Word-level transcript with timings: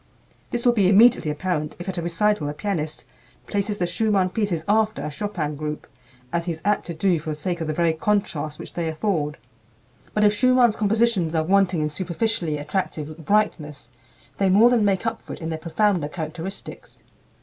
This 0.49 0.65
will 0.65 0.73
be 0.73 0.89
immediately 0.89 1.29
apparent 1.29 1.75
if 1.77 1.87
at 1.87 1.99
a 1.99 2.01
recital 2.01 2.49
a 2.49 2.55
pianist 2.55 3.05
places 3.45 3.77
the 3.77 3.85
Schumann 3.85 4.31
pieces 4.31 4.65
after 4.67 5.03
a 5.05 5.11
Chopin 5.11 5.55
group, 5.55 5.85
as 6.33 6.45
he 6.45 6.53
is 6.53 6.61
apt 6.65 6.87
to 6.87 6.95
do 6.95 7.19
for 7.19 7.29
the 7.29 7.35
sake 7.35 7.61
of 7.61 7.67
the 7.67 7.73
very 7.75 7.93
contrast 7.93 8.57
which 8.57 8.73
they 8.73 8.87
afford. 8.87 9.37
But 10.15 10.23
if 10.23 10.33
Schumann's 10.33 10.75
compositions 10.75 11.35
are 11.35 11.43
wanting 11.43 11.81
in 11.83 11.89
superficially 11.89 12.57
attractive 12.57 13.23
brightness, 13.23 13.91
they 14.39 14.49
more 14.49 14.71
than 14.71 14.83
make 14.83 15.05
up 15.05 15.21
for 15.21 15.33
it 15.33 15.39
in 15.39 15.49
their 15.49 15.59
profounder 15.59 16.07
characteristics. 16.07 17.03